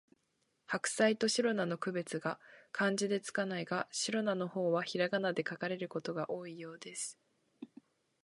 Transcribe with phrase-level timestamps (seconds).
[0.65, 2.39] ハクサイとシロナの区別が
[2.71, 7.19] 漢字で付かないが、シロナの方はひらがなで書かれることが多いようです